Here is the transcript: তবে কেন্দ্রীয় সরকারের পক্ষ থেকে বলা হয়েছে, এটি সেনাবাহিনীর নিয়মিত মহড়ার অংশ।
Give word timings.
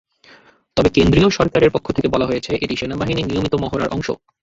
তবে 0.77 0.89
কেন্দ্রীয় 0.89 1.29
সরকারের 1.29 1.73
পক্ষ 1.75 1.87
থেকে 1.91 2.07
বলা 2.07 2.25
হয়েছে, 2.25 2.51
এটি 2.55 2.75
সেনাবাহিনীর 2.75 3.29
নিয়মিত 3.29 3.53
মহড়ার 3.55 3.93
অংশ। 3.95 4.07